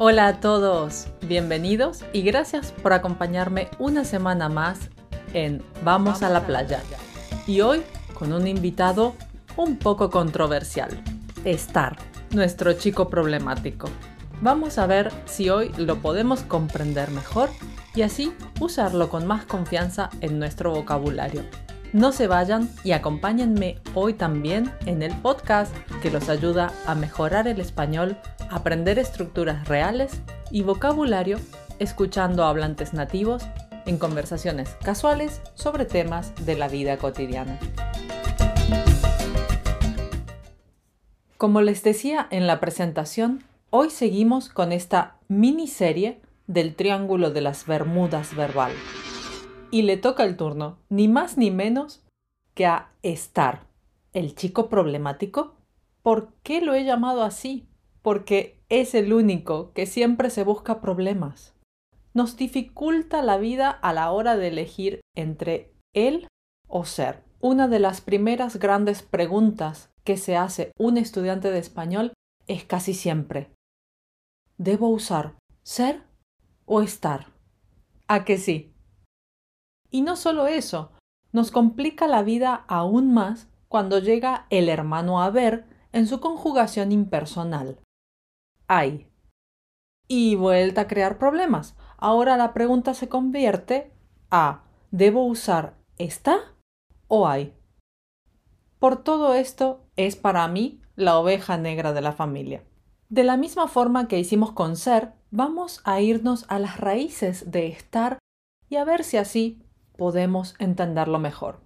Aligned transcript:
Hola 0.00 0.28
a 0.28 0.38
todos, 0.38 1.08
bienvenidos 1.22 2.04
y 2.12 2.22
gracias 2.22 2.70
por 2.70 2.92
acompañarme 2.92 3.66
una 3.80 4.04
semana 4.04 4.48
más 4.48 4.90
en 5.34 5.60
Vamos 5.82 6.22
a 6.22 6.30
la 6.30 6.46
playa. 6.46 6.80
Y 7.48 7.62
hoy 7.62 7.82
con 8.14 8.32
un 8.32 8.46
invitado 8.46 9.16
un 9.56 9.76
poco 9.76 10.08
controversial, 10.08 11.02
Star, 11.44 11.96
nuestro 12.30 12.74
chico 12.74 13.08
problemático. 13.08 13.88
Vamos 14.40 14.78
a 14.78 14.86
ver 14.86 15.10
si 15.24 15.50
hoy 15.50 15.72
lo 15.76 15.96
podemos 15.96 16.42
comprender 16.42 17.10
mejor 17.10 17.48
y 17.96 18.02
así 18.02 18.32
usarlo 18.60 19.08
con 19.08 19.26
más 19.26 19.46
confianza 19.46 20.10
en 20.20 20.38
nuestro 20.38 20.70
vocabulario. 20.70 21.42
No 21.92 22.12
se 22.12 22.28
vayan 22.28 22.70
y 22.84 22.92
acompáñenme 22.92 23.80
hoy 23.94 24.14
también 24.14 24.70
en 24.86 25.02
el 25.02 25.12
podcast 25.16 25.74
que 26.02 26.12
los 26.12 26.28
ayuda 26.28 26.70
a 26.86 26.94
mejorar 26.94 27.48
el 27.48 27.60
español, 27.60 28.16
aprender 28.50 28.98
estructuras 28.98 29.68
reales 29.68 30.22
y 30.50 30.62
vocabulario 30.62 31.38
escuchando 31.78 32.44
a 32.44 32.50
hablantes 32.50 32.92
nativos 32.94 33.44
en 33.86 33.98
conversaciones 33.98 34.70
casuales 34.82 35.40
sobre 35.54 35.84
temas 35.84 36.34
de 36.44 36.56
la 36.56 36.68
vida 36.68 36.96
cotidiana. 36.98 37.58
Como 41.36 41.60
les 41.60 41.82
decía 41.84 42.26
en 42.30 42.46
la 42.46 42.58
presentación, 42.58 43.44
hoy 43.70 43.90
seguimos 43.90 44.48
con 44.48 44.72
esta 44.72 45.18
miniserie 45.28 46.20
del 46.48 46.74
Triángulo 46.74 47.30
de 47.30 47.42
las 47.42 47.66
Bermudas 47.66 48.34
verbal 48.34 48.72
y 49.70 49.82
le 49.82 49.96
toca 49.96 50.24
el 50.24 50.36
turno, 50.36 50.78
ni 50.88 51.06
más 51.06 51.36
ni 51.36 51.50
menos 51.50 52.02
que 52.54 52.66
a 52.66 52.90
estar, 53.02 53.66
el 54.12 54.34
chico 54.34 54.68
problemático. 54.68 55.54
¿Por 56.02 56.32
qué 56.42 56.60
lo 56.60 56.74
he 56.74 56.84
llamado 56.84 57.22
así? 57.22 57.67
Porque 58.02 58.60
es 58.68 58.94
el 58.94 59.12
único 59.12 59.72
que 59.72 59.86
siempre 59.86 60.30
se 60.30 60.44
busca 60.44 60.80
problemas. 60.80 61.54
Nos 62.14 62.36
dificulta 62.36 63.22
la 63.22 63.38
vida 63.38 63.70
a 63.70 63.92
la 63.92 64.10
hora 64.10 64.36
de 64.36 64.48
elegir 64.48 65.00
entre 65.14 65.72
él 65.94 66.28
o 66.66 66.84
ser. 66.84 67.22
Una 67.40 67.68
de 67.68 67.78
las 67.78 68.00
primeras 68.00 68.58
grandes 68.58 69.02
preguntas 69.02 69.90
que 70.04 70.16
se 70.16 70.36
hace 70.36 70.72
un 70.78 70.96
estudiante 70.96 71.50
de 71.50 71.58
español 71.58 72.12
es 72.48 72.64
casi 72.64 72.94
siempre, 72.94 73.52
¿debo 74.56 74.88
usar 74.88 75.36
ser 75.62 76.02
o 76.64 76.82
estar? 76.82 77.26
¿A 78.08 78.24
que 78.24 78.38
sí? 78.38 78.74
Y 79.90 80.02
no 80.02 80.16
solo 80.16 80.46
eso, 80.46 80.92
nos 81.32 81.50
complica 81.50 82.06
la 82.06 82.22
vida 82.22 82.64
aún 82.68 83.12
más 83.12 83.48
cuando 83.68 83.98
llega 83.98 84.46
el 84.50 84.68
hermano 84.68 85.22
a 85.22 85.30
ver 85.30 85.66
en 85.92 86.06
su 86.06 86.20
conjugación 86.20 86.90
impersonal. 86.90 87.78
Hay. 88.68 89.10
Y 90.06 90.36
vuelta 90.36 90.82
a 90.82 90.88
crear 90.88 91.18
problemas. 91.18 91.74
Ahora 91.96 92.36
la 92.36 92.52
pregunta 92.52 92.92
se 92.94 93.08
convierte 93.08 93.92
a 94.30 94.62
¿debo 94.90 95.24
usar 95.24 95.78
está 95.96 96.54
o 97.08 97.26
hay? 97.26 97.54
Por 98.78 99.02
todo 99.02 99.34
esto 99.34 99.86
es 99.96 100.16
para 100.16 100.46
mí 100.48 100.80
la 100.96 101.18
oveja 101.18 101.56
negra 101.56 101.92
de 101.92 102.02
la 102.02 102.12
familia. 102.12 102.62
De 103.08 103.24
la 103.24 103.38
misma 103.38 103.68
forma 103.68 104.06
que 104.06 104.18
hicimos 104.18 104.52
con 104.52 104.76
ser, 104.76 105.14
vamos 105.30 105.80
a 105.84 106.00
irnos 106.00 106.44
a 106.48 106.58
las 106.58 106.78
raíces 106.78 107.50
de 107.50 107.68
estar 107.68 108.18
y 108.68 108.76
a 108.76 108.84
ver 108.84 109.02
si 109.02 109.16
así 109.16 109.62
podemos 109.96 110.54
entenderlo 110.58 111.18
mejor. 111.18 111.60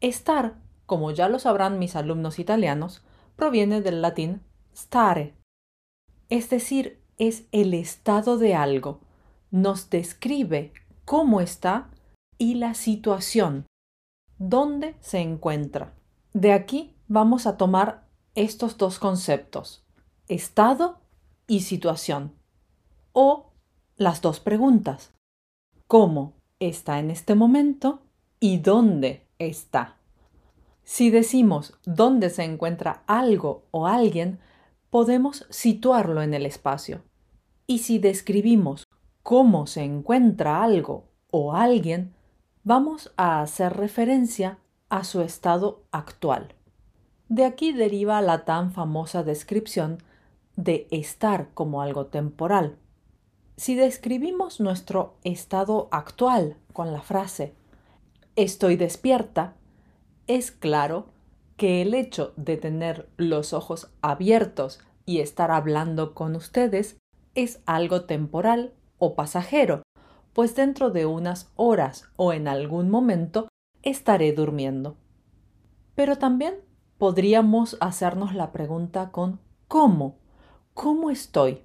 Estar, 0.00 0.56
como 0.84 1.12
ya 1.12 1.28
lo 1.28 1.38
sabrán 1.38 1.78
mis 1.78 1.94
alumnos 1.94 2.40
italianos, 2.40 3.04
proviene 3.36 3.80
del 3.80 4.02
latín 4.02 4.42
stare, 4.74 5.34
es 6.32 6.48
decir, 6.48 6.98
es 7.18 7.44
el 7.52 7.74
estado 7.74 8.38
de 8.38 8.54
algo, 8.54 9.00
nos 9.50 9.90
describe 9.90 10.72
cómo 11.04 11.42
está 11.42 11.90
y 12.38 12.54
la 12.54 12.72
situación, 12.72 13.66
dónde 14.38 14.96
se 15.00 15.18
encuentra. 15.18 15.92
De 16.32 16.54
aquí 16.54 16.96
vamos 17.06 17.46
a 17.46 17.58
tomar 17.58 18.08
estos 18.34 18.78
dos 18.78 18.98
conceptos, 18.98 19.84
estado 20.26 21.02
y 21.46 21.60
situación, 21.60 22.32
o 23.12 23.52
las 23.96 24.22
dos 24.22 24.40
preguntas, 24.40 25.12
¿cómo 25.86 26.32
está 26.60 26.98
en 26.98 27.10
este 27.10 27.34
momento 27.34 28.00
y 28.40 28.56
dónde 28.56 29.26
está. 29.38 29.98
Si 30.82 31.10
decimos 31.10 31.78
dónde 31.84 32.30
se 32.30 32.44
encuentra 32.44 33.02
algo 33.06 33.66
o 33.70 33.86
alguien, 33.86 34.38
podemos 34.92 35.46
situarlo 35.48 36.20
en 36.20 36.34
el 36.34 36.44
espacio. 36.44 37.00
Y 37.66 37.78
si 37.78 37.98
describimos 37.98 38.86
cómo 39.22 39.66
se 39.66 39.84
encuentra 39.84 40.62
algo 40.62 41.08
o 41.30 41.54
alguien, 41.54 42.12
vamos 42.62 43.10
a 43.16 43.40
hacer 43.40 43.72
referencia 43.72 44.58
a 44.90 45.04
su 45.04 45.22
estado 45.22 45.82
actual. 45.92 46.54
De 47.30 47.46
aquí 47.46 47.72
deriva 47.72 48.20
la 48.20 48.44
tan 48.44 48.70
famosa 48.70 49.22
descripción 49.22 49.96
de 50.56 50.88
estar 50.90 51.48
como 51.54 51.80
algo 51.80 52.08
temporal. 52.08 52.76
Si 53.56 53.74
describimos 53.74 54.60
nuestro 54.60 55.14
estado 55.24 55.88
actual 55.90 56.58
con 56.74 56.92
la 56.92 57.00
frase 57.00 57.54
estoy 58.36 58.76
despierta, 58.76 59.54
es 60.26 60.50
claro 60.50 61.06
que 61.62 61.80
el 61.80 61.94
hecho 61.94 62.32
de 62.34 62.56
tener 62.56 63.08
los 63.16 63.52
ojos 63.52 63.92
abiertos 64.00 64.80
y 65.06 65.20
estar 65.20 65.52
hablando 65.52 66.12
con 66.12 66.34
ustedes 66.34 66.96
es 67.36 67.60
algo 67.66 68.02
temporal 68.02 68.72
o 68.98 69.14
pasajero, 69.14 69.84
pues 70.32 70.56
dentro 70.56 70.90
de 70.90 71.06
unas 71.06 71.52
horas 71.54 72.10
o 72.16 72.32
en 72.32 72.48
algún 72.48 72.90
momento 72.90 73.46
estaré 73.82 74.32
durmiendo. 74.32 74.96
Pero 75.94 76.18
también 76.18 76.56
podríamos 76.98 77.76
hacernos 77.78 78.34
la 78.34 78.50
pregunta 78.50 79.12
con 79.12 79.38
¿cómo? 79.68 80.16
¿Cómo 80.74 81.10
estoy? 81.10 81.62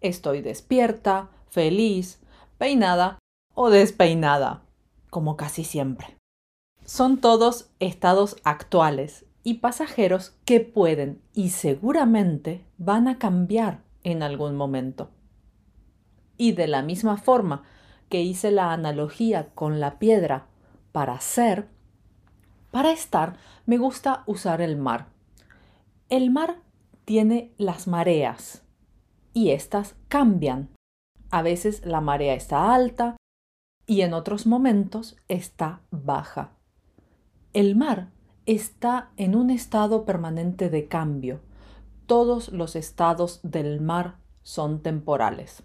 Estoy 0.00 0.42
despierta, 0.42 1.30
feliz, 1.50 2.20
peinada 2.58 3.20
o 3.54 3.70
despeinada, 3.70 4.64
como 5.08 5.36
casi 5.36 5.62
siempre. 5.62 6.19
Son 6.90 7.18
todos 7.18 7.70
estados 7.78 8.36
actuales 8.42 9.24
y 9.44 9.54
pasajeros 9.54 10.34
que 10.44 10.58
pueden 10.58 11.22
y 11.32 11.50
seguramente 11.50 12.66
van 12.78 13.06
a 13.06 13.16
cambiar 13.16 13.84
en 14.02 14.24
algún 14.24 14.56
momento. 14.56 15.08
Y 16.36 16.50
de 16.50 16.66
la 16.66 16.82
misma 16.82 17.16
forma 17.16 17.62
que 18.08 18.22
hice 18.22 18.50
la 18.50 18.72
analogía 18.72 19.50
con 19.54 19.78
la 19.78 20.00
piedra 20.00 20.48
para 20.90 21.20
ser, 21.20 21.68
para 22.72 22.90
estar 22.90 23.36
me 23.66 23.78
gusta 23.78 24.24
usar 24.26 24.60
el 24.60 24.76
mar. 24.76 25.06
El 26.08 26.32
mar 26.32 26.56
tiene 27.04 27.52
las 27.56 27.86
mareas, 27.86 28.64
y 29.32 29.50
éstas 29.50 29.94
cambian. 30.08 30.70
A 31.30 31.42
veces 31.42 31.86
la 31.86 32.00
marea 32.00 32.34
está 32.34 32.74
alta 32.74 33.16
y 33.86 34.00
en 34.00 34.12
otros 34.12 34.44
momentos 34.44 35.16
está 35.28 35.82
baja. 35.92 36.56
El 37.52 37.74
mar 37.74 38.10
está 38.46 39.10
en 39.16 39.34
un 39.34 39.50
estado 39.50 40.04
permanente 40.04 40.70
de 40.70 40.86
cambio. 40.86 41.40
Todos 42.06 42.50
los 42.50 42.76
estados 42.76 43.40
del 43.42 43.80
mar 43.80 44.18
son 44.44 44.84
temporales. 44.84 45.64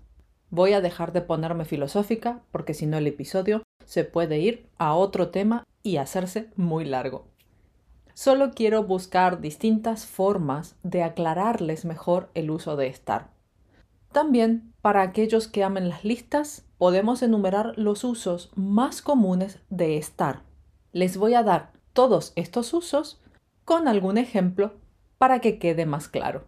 Voy 0.50 0.74
a 0.74 0.82
dejar 0.82 1.14
de 1.14 1.22
ponerme 1.22 1.64
filosófica 1.64 2.42
porque 2.52 2.74
si 2.74 2.88
no 2.88 2.98
el 2.98 3.06
episodio 3.06 3.62
se 3.86 4.04
puede 4.04 4.40
ir 4.40 4.68
a 4.80 4.96
otro 4.96 5.30
tema 5.30 5.64
y 5.84 5.98
hacerse 5.98 6.50
muy 6.56 6.86
largo. 6.86 7.28
Solo 8.16 8.50
quiero 8.56 8.84
buscar 8.86 9.40
distintas 9.40 10.08
formas 10.08 10.78
de 10.82 11.04
aclararles 11.04 11.86
mejor 11.86 12.32
el 12.34 12.50
uso 12.50 12.78
de 12.78 12.88
estar. 12.88 13.30
También, 14.12 14.74
para 14.82 15.04
aquellos 15.04 15.48
que 15.48 15.64
amen 15.64 15.90
las 15.90 16.04
listas, 16.04 16.66
podemos 16.80 17.22
enumerar 17.22 17.78
los 17.78 18.04
usos 18.04 18.50
más 18.56 19.04
comunes 19.04 19.60
de 19.70 19.98
estar. 19.98 20.42
Les 20.96 21.18
voy 21.18 21.34
a 21.34 21.44
dar 21.44 21.74
todos 21.92 22.32
estos 22.38 22.74
usos 22.74 23.22
con 23.66 23.90
algún 23.90 24.18
ejemplo 24.18 24.76
para 25.18 25.42
que 25.42 25.60
quede 25.60 25.86
más 25.86 26.08
claro. 26.08 26.46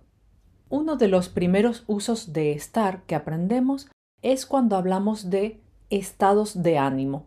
Uno 0.69 0.95
de 0.95 1.09
los 1.09 1.27
primeros 1.27 1.83
usos 1.87 2.31
de 2.31 2.53
estar 2.53 3.03
que 3.03 3.15
aprendemos 3.15 3.89
es 4.21 4.45
cuando 4.45 4.77
hablamos 4.77 5.29
de 5.29 5.61
estados 5.89 6.63
de 6.63 6.77
ánimo. 6.77 7.25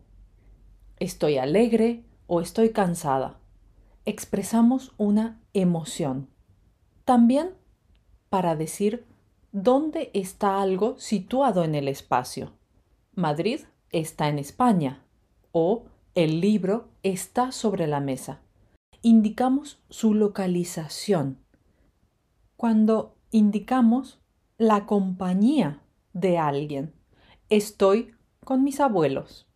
Estoy 0.98 1.36
alegre 1.36 2.06
o 2.26 2.40
estoy 2.40 2.70
cansada. 2.70 3.38
Expresamos 4.06 4.94
una 4.96 5.42
emoción. 5.52 6.30
También 7.04 7.50
para 8.30 8.56
decir 8.56 9.04
¿Dónde 9.52 10.10
está 10.14 10.62
algo 10.62 10.98
situado 10.98 11.64
en 11.64 11.74
el 11.74 11.86
espacio? 11.86 12.54
Madrid 13.14 13.60
está 13.90 14.28
en 14.28 14.38
España 14.38 15.04
o 15.52 15.84
el 16.24 16.42
libro 16.42 16.90
está 17.02 17.50
sobre 17.50 17.86
la 17.86 17.98
mesa. 17.98 18.42
Indicamos 19.00 19.82
su 19.88 20.12
localización. 20.12 21.38
Cuando 22.58 23.16
indicamos 23.30 24.20
la 24.58 24.84
compañía 24.84 25.80
de 26.12 26.36
alguien. 26.36 26.92
Estoy 27.48 28.14
con 28.44 28.62
mis 28.62 28.80
abuelos. 28.80 29.48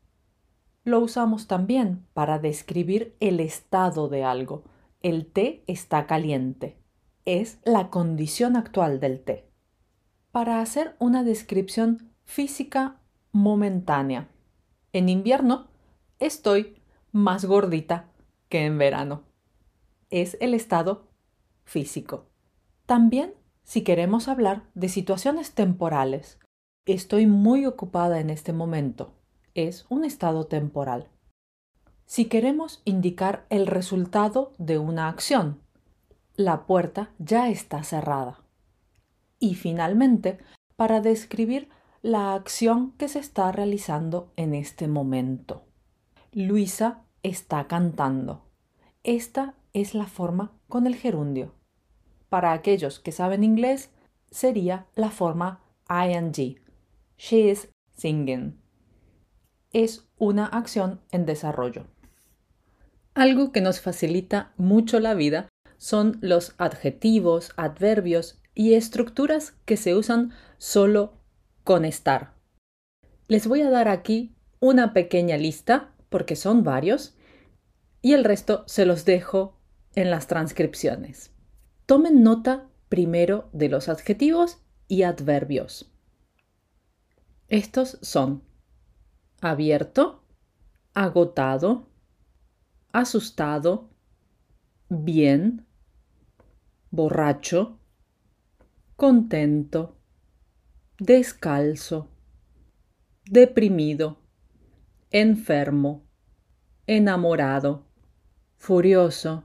Lo 0.85 1.01
usamos 1.01 1.49
también 1.49 2.07
para 2.15 2.39
describir 2.39 3.15
el 3.21 3.41
estado 3.41 4.09
de 4.09 4.25
algo. 4.25 4.65
El 5.03 5.27
té 5.27 5.65
está 5.67 6.07
caliente. 6.07 6.79
Es 7.27 7.59
la 7.65 7.91
condición 7.91 8.57
actual 8.57 9.01
del 9.01 9.23
té. 9.23 9.51
Para 10.33 10.63
hacer 10.63 10.97
una 10.99 11.25
descripción 11.25 12.11
física 12.25 13.03
momentánea. 13.33 14.31
En 14.95 15.11
invierno 15.11 15.74
estoy 16.19 16.83
más 17.13 17.45
gordita 17.45 18.11
que 18.49 18.67
en 18.67 18.79
verano. 18.79 19.23
Es 20.11 20.37
el 20.41 20.55
estado 20.55 21.09
físico. 21.65 22.27
También 22.87 23.35
si 23.65 23.83
queremos 23.83 24.29
hablar 24.29 24.63
de 24.75 24.89
situaciones 24.89 25.53
temporales. 25.53 26.39
Estoy 26.85 27.27
muy 27.27 27.65
ocupada 27.65 28.21
en 28.21 28.31
este 28.31 28.53
momento. 28.53 29.15
Es 29.55 29.87
un 29.89 30.05
estado 30.05 30.47
temporal. 30.47 31.09
Si 32.05 32.27
queremos 32.27 32.83
indicar 32.85 33.47
el 33.49 33.67
resultado 33.67 34.53
de 34.59 34.79
una 34.79 35.09
acción, 35.09 35.63
la 36.37 36.67
puerta 36.67 37.11
ya 37.19 37.49
está 37.49 37.83
cerrada. 37.83 38.43
Y 39.39 39.55
finalmente, 39.55 40.39
para 40.77 41.01
describir 41.01 41.71
la 42.03 42.35
acción 42.35 42.93
que 42.93 43.09
se 43.09 43.19
está 43.19 43.51
realizando 43.51 44.31
en 44.37 44.55
este 44.55 44.89
momento. 44.89 45.64
Luisa 46.37 47.05
está 47.23 47.69
cantando. 47.69 48.43
Esta 49.05 49.55
es 49.73 49.95
la 49.95 50.09
forma 50.09 50.51
con 50.69 50.89
el 50.89 50.97
gerundio. 50.97 51.55
Para 52.29 52.53
aquellos 52.53 52.99
que 52.99 53.13
saben 53.13 53.45
inglés, 53.45 53.91
sería 54.33 54.89
la 54.97 55.11
forma 55.11 55.63
ing. 55.89 56.59
She 57.17 57.51
is 57.51 57.69
singing. 57.97 58.61
Es 59.73 60.09
una 60.19 60.47
acción 60.47 61.01
en 61.13 61.25
desarrollo. 61.25 61.87
Algo 63.15 63.53
que 63.53 63.61
nos 63.61 63.81
facilita 63.81 64.53
mucho 64.57 64.99
la 64.99 65.15
vida 65.15 65.49
son 65.77 66.19
los 66.21 66.57
adjetivos, 66.59 67.53
adverbios 67.57 68.41
y 68.57 68.75
estructuras 68.75 69.53
que 69.65 69.77
se 69.77 69.95
usan 69.95 70.33
solo 70.59 71.13
con 71.63 71.85
estar. 71.85 72.35
Les 73.29 73.47
voy 73.47 73.63
a 73.63 73.71
dar 73.71 73.87
aquí 73.87 74.35
una 74.59 74.93
pequeña 74.93 75.37
lista, 75.37 75.94
porque 76.15 76.37
son 76.37 76.63
varios, 76.63 77.17
y 78.01 78.13
el 78.13 78.23
resto 78.23 78.63
se 78.69 78.87
los 78.87 79.05
dejo 79.05 79.59
en 79.97 80.13
las 80.13 80.29
transcripciones. 80.29 81.33
Tomen 81.87 82.23
nota 82.23 82.69
primero 82.89 83.49
de 83.53 83.69
los 83.69 83.89
adjetivos 83.89 84.63
y 84.87 85.03
adverbios. 85.03 85.93
Estos 87.49 87.99
son 88.01 88.45
abierto, 89.41 90.23
agotado, 90.95 91.89
asustado, 92.93 93.91
bien, 94.89 95.67
borracho, 96.93 97.81
contento, 98.95 99.97
descalzo, 101.01 102.07
deprimido, 103.25 104.21
enfermo, 105.11 106.04
enamorado, 106.87 107.87
furioso, 108.57 109.45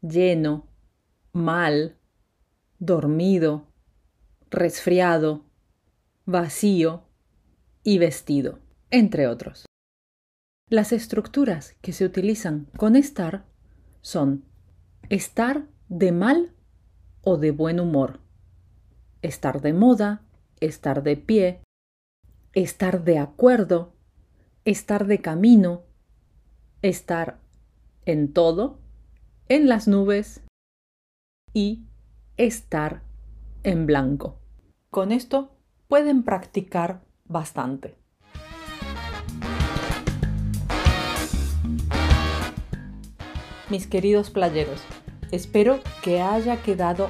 lleno, 0.00 0.68
mal, 1.32 1.96
dormido, 2.78 3.66
resfriado, 4.50 5.44
vacío 6.26 7.04
y 7.82 7.98
vestido, 7.98 8.60
entre 8.90 9.26
otros. 9.26 9.66
Las 10.68 10.92
estructuras 10.92 11.76
que 11.82 11.92
se 11.92 12.04
utilizan 12.04 12.66
con 12.76 12.96
estar 12.96 13.44
son 14.00 14.44
estar 15.08 15.66
de 15.88 16.12
mal 16.12 16.54
o 17.22 17.36
de 17.36 17.50
buen 17.50 17.80
humor, 17.80 18.20
estar 19.22 19.60
de 19.60 19.72
moda, 19.72 20.22
estar 20.60 21.02
de 21.02 21.16
pie, 21.16 21.60
estar 22.52 23.04
de 23.04 23.18
acuerdo, 23.18 23.94
estar 24.64 25.06
de 25.06 25.20
camino, 25.20 25.82
estar 26.84 27.38
en 28.04 28.34
todo, 28.34 28.78
en 29.48 29.70
las 29.70 29.88
nubes 29.88 30.42
y 31.54 31.82
estar 32.36 33.00
en 33.62 33.86
blanco. 33.86 34.36
Con 34.90 35.10
esto 35.10 35.56
pueden 35.88 36.24
practicar 36.24 37.00
bastante. 37.24 37.96
Mis 43.70 43.86
queridos 43.86 44.28
playeros, 44.28 44.82
espero 45.30 45.80
que 46.02 46.20
haya 46.20 46.60
quedado 46.62 47.08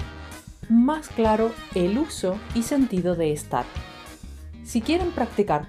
más 0.70 1.08
claro 1.08 1.50
el 1.74 1.98
uso 1.98 2.38
y 2.54 2.62
sentido 2.62 3.16
de 3.16 3.32
estar. 3.32 3.64
Si 4.62 4.80
quieren 4.80 5.10
practicar 5.10 5.66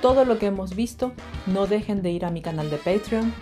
todo 0.00 0.24
lo 0.24 0.38
que 0.38 0.46
hemos 0.46 0.76
visto, 0.76 1.12
no 1.46 1.66
dejen 1.66 2.02
de 2.02 2.10
ir 2.10 2.24
a 2.24 2.30
mi 2.30 2.42
canal 2.42 2.70
de 2.70 2.76
Patreon 2.76 3.32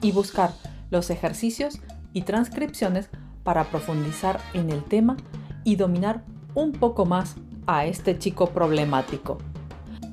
y 0.00 0.12
buscar 0.12 0.52
los 0.90 1.10
ejercicios 1.10 1.80
y 2.12 2.22
transcripciones 2.22 3.08
para 3.42 3.64
profundizar 3.64 4.40
en 4.54 4.70
el 4.70 4.82
tema 4.84 5.16
y 5.64 5.76
dominar 5.76 6.22
un 6.54 6.72
poco 6.72 7.06
más 7.06 7.36
a 7.66 7.86
este 7.86 8.18
chico 8.18 8.50
problemático. 8.50 9.38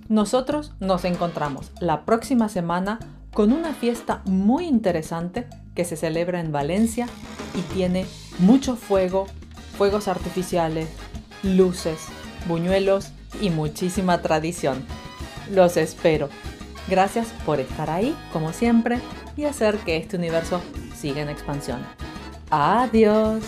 Nosotros 0.10 0.74
nos 0.80 1.06
encontramos 1.06 1.72
la 1.80 2.06
próxima 2.06 2.50
semana 2.50 3.00
con 3.34 3.52
una 3.54 3.74
fiesta 3.74 4.22
muy 4.26 4.66
interesante 4.66 5.48
que 5.76 5.86
se 5.86 5.96
celebra 5.96 6.40
en 6.40 6.52
Valencia 6.52 7.08
y 7.56 7.62
tiene 7.74 8.06
mucho 8.40 8.76
fuego, 8.76 9.26
fuegos 9.78 10.08
artificiales, 10.08 10.90
luces, 11.42 12.00
buñuelos 12.48 13.12
y 13.42 13.50
muchísima 13.50 14.22
tradición. 14.22 14.84
Los 15.52 15.78
espero. 15.78 16.30
Gracias 16.88 17.28
por 17.46 17.60
estar 17.60 17.90
ahí, 17.90 18.16
como 18.32 18.52
siempre, 18.54 19.00
y 19.38 19.46
hacer 19.46 19.78
que 19.78 19.98
este 19.98 20.18
universo 20.18 20.62
siga 20.96 21.22
en 21.22 21.30
expansión. 21.30 21.80
Adiós. 22.50 23.44